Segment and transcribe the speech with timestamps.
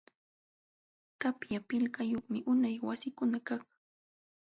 [1.19, 3.61] Tapya pilqayumi unay wasikunakaq.